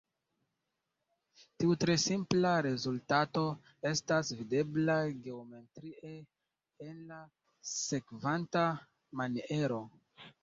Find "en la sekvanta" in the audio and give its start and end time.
6.87-8.65